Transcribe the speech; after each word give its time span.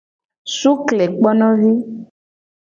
Suklekponovi. 0.57 1.71